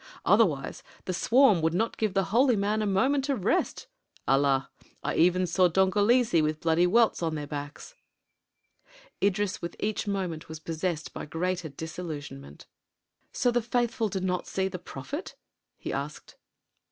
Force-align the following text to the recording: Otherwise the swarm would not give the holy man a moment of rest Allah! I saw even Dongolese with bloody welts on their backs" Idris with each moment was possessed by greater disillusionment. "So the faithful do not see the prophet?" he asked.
Otherwise 0.25 0.81
the 1.05 1.13
swarm 1.13 1.61
would 1.61 1.75
not 1.75 1.95
give 1.95 2.15
the 2.15 2.23
holy 2.33 2.55
man 2.55 2.81
a 2.81 2.87
moment 2.87 3.29
of 3.29 3.45
rest 3.45 3.85
Allah! 4.27 4.71
I 5.03 5.13
saw 5.13 5.19
even 5.19 5.43
Dongolese 5.71 6.41
with 6.41 6.59
bloody 6.61 6.87
welts 6.87 7.21
on 7.21 7.35
their 7.35 7.45
backs" 7.45 7.93
Idris 9.23 9.61
with 9.61 9.75
each 9.79 10.07
moment 10.07 10.49
was 10.49 10.59
possessed 10.59 11.13
by 11.13 11.27
greater 11.27 11.69
disillusionment. 11.69 12.65
"So 13.31 13.51
the 13.51 13.61
faithful 13.61 14.09
do 14.09 14.19
not 14.21 14.47
see 14.47 14.67
the 14.67 14.79
prophet?" 14.79 15.35
he 15.77 15.93
asked. 15.93 16.35